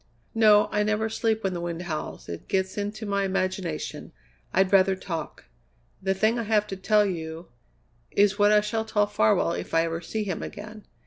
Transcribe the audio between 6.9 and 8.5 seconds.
you is